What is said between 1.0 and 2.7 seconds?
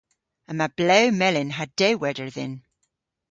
melyn ha dewweder dhyn.